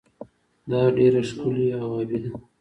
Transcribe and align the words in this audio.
دا 0.69 0.81
ډیره 0.97 1.21
ښکلې 1.29 1.67
او 1.81 1.89
ابي 2.01 2.17
ده. 2.23 2.31